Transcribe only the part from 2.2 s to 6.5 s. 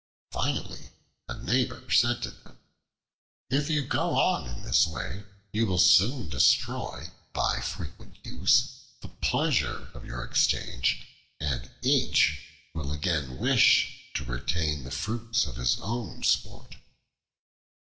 to them, "If you go on in this way, you will soon